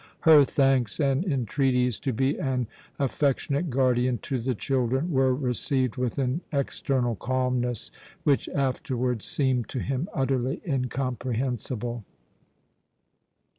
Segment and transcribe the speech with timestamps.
[0.21, 2.65] Her thanks and entreaties to be an
[2.97, 7.91] affectionate guardian to the children were received with an external calmness
[8.23, 12.03] which afterwards seemed to him utterly incomprehensible.